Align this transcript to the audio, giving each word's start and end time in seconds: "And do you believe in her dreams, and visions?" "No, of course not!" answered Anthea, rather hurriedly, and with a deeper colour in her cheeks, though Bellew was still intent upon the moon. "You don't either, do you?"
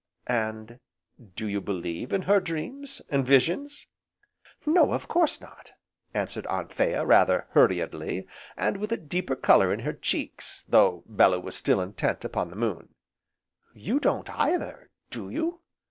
"And 0.25 0.79
do 1.35 1.47
you 1.47 1.61
believe 1.61 2.11
in 2.11 2.23
her 2.23 2.39
dreams, 2.39 3.03
and 3.09 3.23
visions?" 3.23 3.85
"No, 4.65 4.93
of 4.93 5.07
course 5.07 5.39
not!" 5.39 5.73
answered 6.11 6.47
Anthea, 6.47 7.05
rather 7.05 7.45
hurriedly, 7.51 8.25
and 8.57 8.77
with 8.77 8.91
a 8.91 8.97
deeper 8.97 9.35
colour 9.35 9.71
in 9.71 9.81
her 9.81 9.93
cheeks, 9.93 10.63
though 10.67 11.03
Bellew 11.05 11.39
was 11.41 11.55
still 11.55 11.79
intent 11.79 12.25
upon 12.25 12.49
the 12.49 12.55
moon. 12.55 12.95
"You 13.75 13.99
don't 13.99 14.27
either, 14.31 14.89
do 15.11 15.29
you?" 15.29 15.61